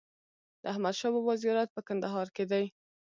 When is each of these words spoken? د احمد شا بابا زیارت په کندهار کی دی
د 0.61 0.63
احمد 0.73 0.95
شا 0.99 1.07
بابا 1.13 1.33
زیارت 1.43 1.69
په 1.73 1.81
کندهار 1.87 2.27
کی 2.35 2.43
دی 2.51 2.65